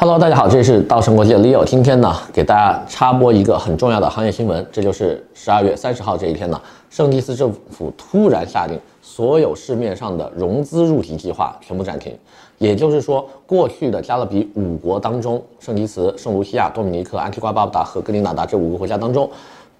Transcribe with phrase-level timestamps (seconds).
[0.00, 1.64] Hello，大家好，这里是稻盛国际的 Leo。
[1.64, 12.16] 今天呢，给大家插播一个很重要的行业新闻，这就是十二月三十号这一天呢，圣蒂斯政府突然下令，所有市面上的融资入题计划全部暂停。
[12.58, 19.28] 也就是说，过去的加勒比五国当中，圣蒂斯、圣卢西亚、多米尼克、安提瓜、巴布达和格林纳达这五个国家当中，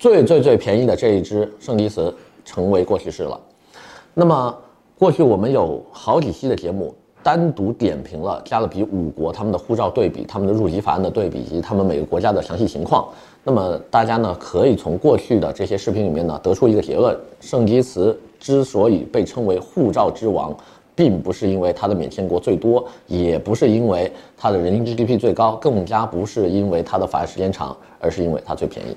[0.01, 2.13] 最最最便宜的这一支圣蒂斯
[2.45, 3.39] 成为过去式了。
[4.15, 4.53] 那么，
[4.99, 6.93] 过去我们有好几期的节目。
[7.29, 13.07] 单独点评了加勒比五国他们的护照对比、他们的入籍法案的对比以及他们每个国家的详细情况。
[13.45, 20.57] 那么大家呢，可以从过去的这些视频里面呢得出一个结论：圣基茨之所以被称为护照之王，
[20.99, 28.97] 并不是因为它的免签国最多，也不是因为它的人均 GDP 最高，更加不是因为它的法案时间长，而是因为它最便宜。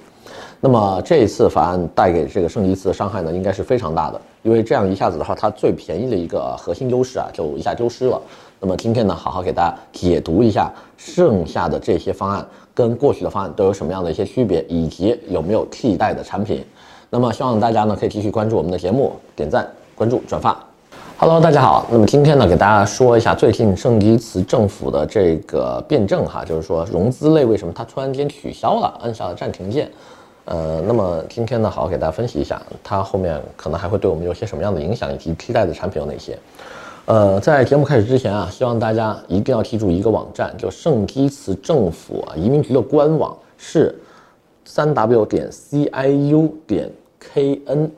[0.60, 8.20] 那么这一次法案带给这个圣蒂斯的伤害呢，应该是非常大的，因为这样一下子的话，它最便宜的一个核心优势啊，就一下丢失了。
[8.60, 12.44] 那么今天呢，好好给大家解读一下剩下的这些方案
[12.74, 16.66] 跟过去的方案都有什么样的一些区别，以及有没有替代的产品。
[17.12, 20.71] 那么希望大家呢可以继续关注我们的节目，点赞、关注、转发。
[21.22, 21.86] Hello，大家好。
[21.92, 29.88] 那么今天呢，给大家说一下最近圣基茨政府的这个辩证哈，就是说融资类为什么它突然间取消了，按下了暂停键。
[30.46, 36.36] 呃，那么今天呢，好好给大家分析一下，它后面可能还会对我们有些什么样的影响，以及替代的产品有哪些。
[37.06, 43.96] 呃，在节目开始之前啊，希望大家一定要记住一个网站，就圣基茨政府啊移民局的官网是
[44.66, 47.92] 三 w 点 ciu 点 kn。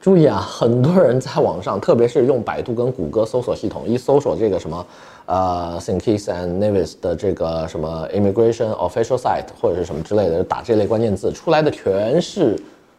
[0.00, 4.86] 注意啊，很多人在网上，特别是用百度跟谷歌搜索系统，一搜索这个什么，
[5.26, 12.56] 呃，Saint Kitts and Nevis 的这个什么 Immigration Official Site 或者是什么之类的，打这类关键字出来的全是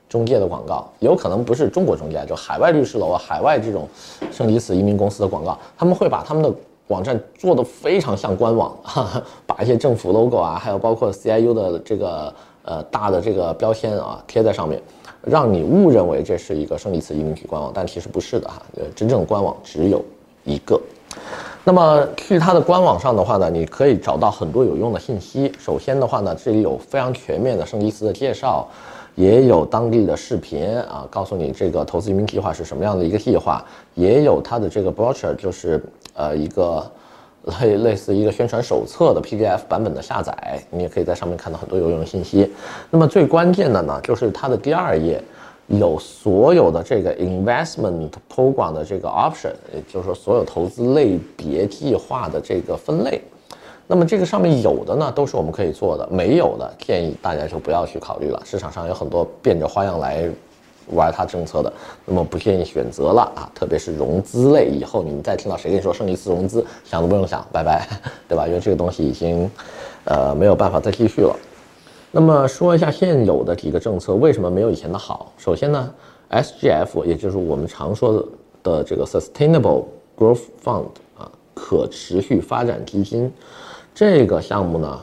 [0.10, 3.88] 中介的广告，有可能不是中国中介，就海外律师楼啊，海外这种
[4.30, 6.54] 生离死移民公司的广告，他们会把他们的
[6.88, 12.34] 网站做得非常像官网，哈哈，把一些政府 logo 啊，还有包括 CIU 的这个
[12.64, 14.82] 呃大的这个标签啊贴在上面。
[15.24, 18.62] 让你误认为这是一个圣蒂斯移民局官网，但其实不是的哈。
[18.78, 20.04] 呃，真正的官网只有
[20.44, 20.80] 一个。
[21.64, 25.52] 那么去它的官网上的话呢，你可以找到很多有用的信息。
[25.60, 28.68] 首先的话呢，这里有非常全面的圣蒂斯的介绍，
[29.16, 33.64] 也有当地的视频啊，告诉你这个投资移民计划是什么样的一个计划，
[33.96, 36.90] 也有它的这个 brochure，就是呃一个。
[37.62, 42.52] 类类似一个宣传手册的 PDF 版本的下载，你也可以在上面看到很多有用的信息。
[42.90, 45.24] 那么最关键的呢，就是它的第二页
[45.68, 53.22] 有所有的这个 investment program 的这个 option，也就是说所有投资类别计划的这个分类。
[53.88, 58.42] 那么这个上面有的呢，都是我们可以做的；没有的，建议大家就不要去考虑了。
[58.46, 60.30] 市场上有很多变着花样来。
[60.92, 61.72] 玩它政策的，
[62.06, 67.88] 那么不建议选择了啊，特别是融资类，以后你们再听到谁跟你说圣蒂斯融资，想都不用想，拜拜，
[68.28, 68.48] 对吧？
[68.48, 69.50] 因为这个东西已经，
[70.06, 71.36] 呃，没有办法再继续了。
[72.12, 75.32] 那么说一下现有的几个政策为什么没有以前的好。
[75.38, 75.94] 首先呢
[76.32, 78.26] ，SGF 也就是我们常说
[78.64, 79.86] 的这个 Sustainable
[80.18, 83.32] Growth Fund 啊，可持续发展基金，
[83.94, 85.00] 这个项目呢。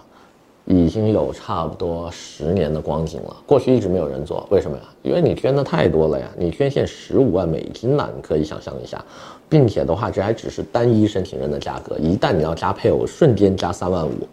[0.67, 4.83] 已经有差不多十年的光景了，过去一直没有人做，为什么呀？
[5.03, 9.03] 因为你捐的太多了呀，你捐献十五万美金呢，你可以想象一下，
[9.49, 14.29] 并且的话，这还只是单一申请人的价格，一旦你要加配偶，瞬间加三万五，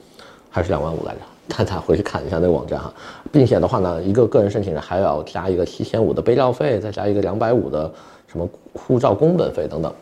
[0.50, 1.20] 还是两万五来着？
[1.56, 2.92] 大家回去看一下那个网站哈，
[3.32, 7.92] 并且的话呢，一个个人申请人还要加一个七千五的备料费，再加一个两百五的
[8.28, 9.94] 什么护照工本费等等，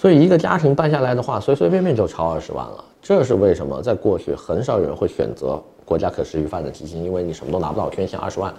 [0.00, 2.84] 所以一个家庭办下来的话，随随便便就超二十万了。
[3.02, 3.82] 这是为什么？
[3.82, 8.54] 在过去，很少有人会选择国家可持续发展基金，因为你什么都拿不到，捐献二十万，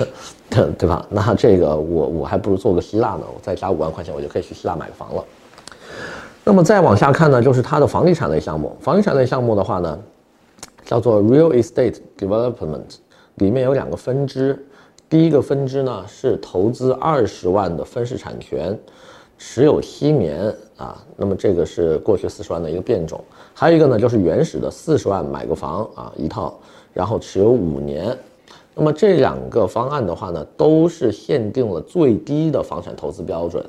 [0.50, 1.06] 对吧？
[1.08, 5.24] 那这个我我还不如做个希腊呢，我再加五万块钱，我就可以去希腊买个房了。
[6.44, 8.76] 那么再往下看呢，就是它的房地产类项目。
[8.78, 9.98] 房地产类项目的话呢，
[10.84, 12.96] 叫做 Real Estate Development，
[13.36, 14.62] 里面有两个分支。
[15.08, 18.78] 第一个分支呢是投资二十万的分式产权。
[19.44, 23.20] 持有七年啊，那么这个是过去四十万的一个变种，
[23.52, 26.56] 还有一个呢，就是原始的四十万买个房啊一套，
[26.94, 28.16] 然后持有五年。
[28.72, 33.62] 那么这两个方案的话呢，都是限定了最低的房产投资标准，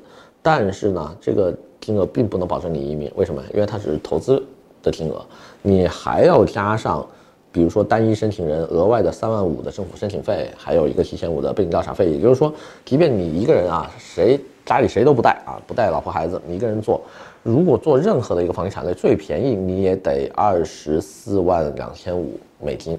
[0.44, 3.12] 但是呢，这个金额并不能保证你移民。
[3.16, 3.42] 为什么？
[3.52, 4.42] 因为它只是投资
[4.84, 5.26] 的金额，
[5.64, 7.04] 你还要加上，
[7.52, 12.12] 比如说单一申请人额外的三万五的政府申请费，还有一个七千五的背景调查费。
[12.12, 12.54] 也就是说，
[12.86, 14.40] 即便你一个人啊，谁？
[14.66, 17.02] 家里谁都不带啊，不带老婆孩子，你一个人做，
[17.42, 22.98] 如果做任何的一个房地产类，最便宜你也得二十四万两千五美金，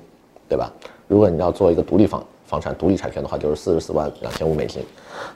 [0.49, 0.71] 对吧？
[1.09, 4.83] 如果你要做一个独立房房产独立产权的话，就是四十四万两千五美金。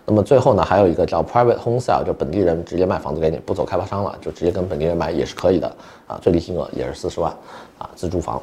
[0.04, 5.66] 那么最后呢，还有一个叫 private home sale，就本地人直接卖房子给你，不走开发商了，就直接跟本地人买也是可以的
[6.06, 6.18] 啊。
[6.20, 7.32] 最低金额也是四十万
[7.78, 8.40] 啊，自住房。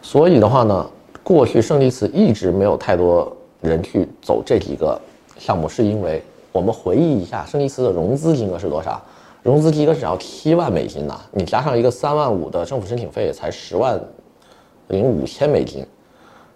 [0.00, 0.86] 所以的话呢，
[1.22, 4.98] 过去胜利次一直没有太多人去走这几个
[5.38, 6.22] 项目，是因为
[6.56, 8.98] 我们回忆一下，圣基斯的融资金额是多少？
[9.42, 14.00] 融资金额只要七万美金呐，你加上一个三万五的政府申请费，才十万
[14.88, 15.86] 零五千美金，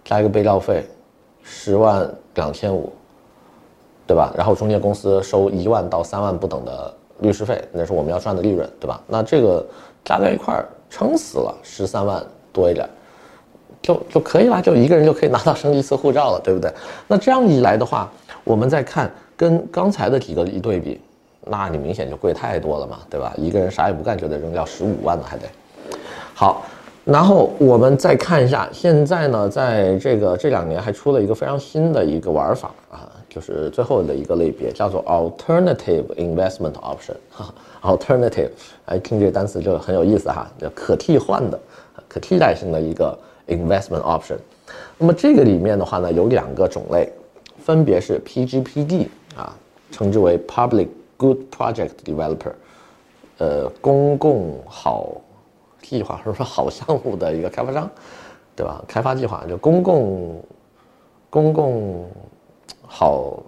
[0.03, 0.83] 加一个备料费，
[1.43, 2.91] 十万两千五。
[4.07, 4.33] 对吧？
[4.35, 8.99] 然后中介公司收一万到三万不等的律师费，那是我们要赚的利润，对吧？
[9.07, 9.65] 那这个
[10.03, 12.21] 加在一块儿撑死了十三万
[12.51, 12.89] 多一点，
[13.81, 16.69] 就就可以了，就一个人就可以拿到胜利次护照了，对不对？
[17.07, 18.11] 那这样一来的话，
[18.43, 19.09] 我们再看
[19.41, 21.01] 跟刚才的几个一对比，
[21.47, 23.33] 那你明显就贵太多了嘛，对吧？
[23.35, 25.45] 一个人啥也不干就得扔掉十五万呢，还得。
[26.35, 26.63] 好，
[27.03, 33.09] 然后我们再看一下，现在呢，在这个这两年还出了一个非常新的一个玩法啊。
[33.27, 37.15] 就是最后的一个类别，叫做 alternative investment option。
[37.31, 37.51] 哈
[37.81, 38.49] ，alternative，
[38.85, 41.59] 哎，听这个单词就很有意思哈，叫可替换的、
[42.07, 43.17] 可替代性的一个
[43.47, 44.35] investment option。
[44.99, 47.09] 那么这个里面的话呢，有两个种类，
[47.57, 49.55] 分别是 PGPD 啊，
[49.91, 50.87] 称之为 Public
[51.17, 52.53] Good Project Developer，
[53.37, 55.09] 呃，公共好
[55.81, 57.89] 计划或者 说好项目的一个开发商，
[58.55, 58.83] 对吧？
[58.87, 60.43] 开发计划就公共
[61.29, 62.07] 公共。
[62.93, 63.41] 好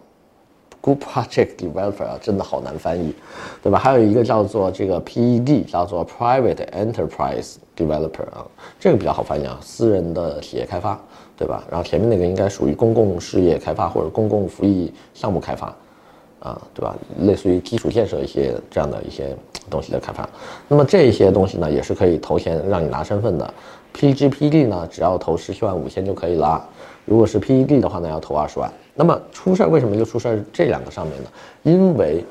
[0.83, 3.15] ，Good Project Developer 啊，真的好难翻译，
[3.62, 3.80] 对吧？
[3.80, 8.45] 还有一个叫做这个 PED，叫做 Private Enterprise Developer 啊，
[8.77, 11.00] 这个比较好翻译啊，私人的企业开发，
[11.38, 11.63] 对吧？
[11.71, 15.74] 然后前面那个应该属于公共事业开发或者公共服务项目开发，
[16.39, 16.94] 啊，对吧？
[17.21, 19.33] 类似于基础建设一些这样的一些
[19.69, 20.27] 东西的开发。
[20.68, 23.53] 那么这些东西呢，也是可以投钱让你拿身份的。
[23.95, 26.68] PGPD 呢，只要投十七万五千就可以了。
[27.05, 28.71] 如果是 PED 的话呢，要投二十万。
[28.95, 31.29] 那么出事儿为什么就出事儿这两个上面呢？
[31.63, 32.23] 因为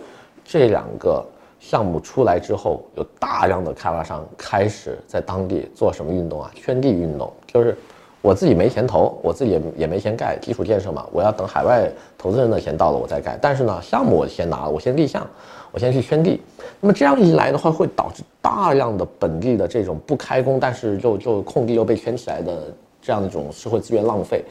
[0.44, 1.24] 这两个
[1.58, 6.50] 项目出来之后，有大量的开发商开始在当地做什么运动啊？
[6.54, 7.76] 圈地运动，就是
[8.20, 13.36] 我自己没钱投，我自己也也没钱盖基础建设嘛，我要等海外投资人的钱到了我再盖。
[13.42, 15.26] 但是呢，项目我先拿了，我先立项，
[15.72, 16.40] 我先去圈地。
[16.80, 22.72] 那么这样一来的话，会导致大量的本地的这种不开工，但是就就空地又被圈起来的
[23.02, 24.42] 这样的一种社会资源浪费。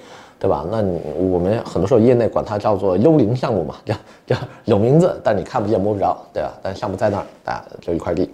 [0.41, 0.65] 对吧？
[0.71, 0.99] 那你
[1.29, 3.93] 我们很多时候业内管它叫做幽灵项目嘛，叫
[4.25, 6.51] 叫有名字，但你看不见摸不着，对吧？
[6.63, 8.27] 但项目在那儿，啊，就一块地。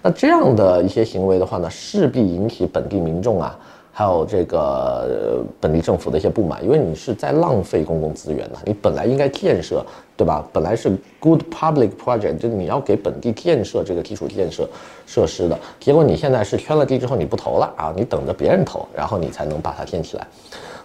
[0.00, 3.58] 那这样的一些行为的话呢，势必引起本地民众啊，
[4.00, 8.56] 还有这个本地政府的一些不满，因为你是在浪费公共资源的。
[8.64, 9.84] 你本来应该建设，
[10.16, 10.42] 对吧？
[10.54, 14.66] 本来是 good public project，就你要给本地建设这个基础建设
[15.06, 20.26] 设施的，结果你现在是圈了地之后你不投了啊，你等着别人投，然后你才能把它建起来。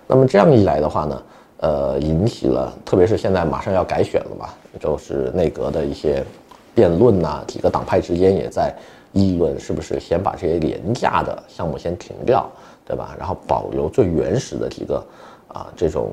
[0.08, 1.24] 那么这样一来的话呢，
[1.62, 6.22] 呃，引起了，特别是现在马上要改选了嘛，就是内阁的一些
[6.74, 8.76] 辩论呐，几个党派之间也在
[9.14, 12.46] 议论，是不是先把这些廉价的项目先停掉，
[12.86, 13.16] 对吧？
[13.18, 15.04] 然后保留最原始的几个，
[15.48, 16.12] 啊，这种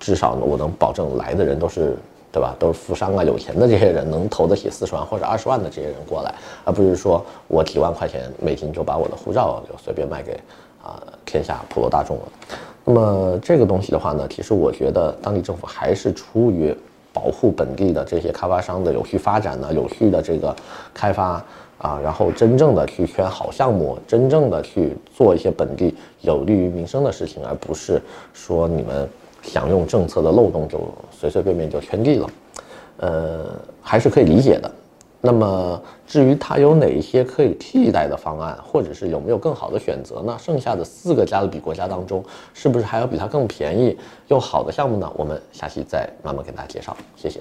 [0.00, 1.94] 至少呢，我能保证来的人都是，
[2.32, 2.56] 对吧？
[2.58, 6.34] 都是富商啊，有钱的这些人能投得起四十万或者二十万的这些人过来，
[6.64, 10.40] 而不是说我几万块钱美金就把我的护照就随便卖给
[10.82, 12.22] 啊天下普罗大众了。
[12.84, 16.74] 那么这个东西的话呢，其实我觉得当地政府还是出于
[17.12, 20.54] 保护本地的这些开发商的有序发展呢，有序的这个
[20.94, 21.44] 开发
[21.78, 28.00] 啊，然后真正的去圈好项目，真正的去做一些本地有利于民生的事情，而不是
[28.32, 29.08] 说你们
[29.42, 32.30] 想用政策的漏洞就随随便便就圈地了，
[32.98, 33.46] 呃，
[33.82, 34.70] 还是可以理解的。
[35.20, 40.36] 那么，至于它有哪一些可以替代的方案，或者是有没有更好的选择呢？
[40.38, 42.24] 剩下的四个加勒比国家当中，
[42.54, 43.96] 是不是还有比它更便宜
[44.28, 45.12] 又好的项目呢？
[45.16, 46.96] 我们下期再慢慢给大家介绍。
[47.16, 47.40] 谢谢。